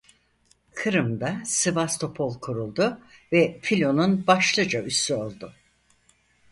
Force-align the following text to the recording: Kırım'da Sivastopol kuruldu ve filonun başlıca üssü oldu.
Kırım'da 0.75 1.41
Sivastopol 1.45 2.39
kuruldu 2.39 2.99
ve 3.31 3.59
filonun 3.61 4.27
başlıca 4.27 4.83
üssü 4.83 5.13
oldu. 5.15 5.53